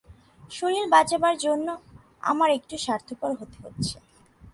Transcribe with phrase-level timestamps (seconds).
[0.51, 1.67] শরীর বাঁচাবার জন্য
[2.21, 3.95] আমায় একটু স্বার্থপর হতে হচ্ছে।